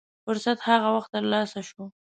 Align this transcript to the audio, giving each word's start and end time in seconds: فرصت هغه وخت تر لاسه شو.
فرصت 0.25 0.57
هغه 0.69 0.87
وخت 0.95 1.09
تر 1.13 1.23
لاسه 1.31 1.61
شو. 1.69 1.83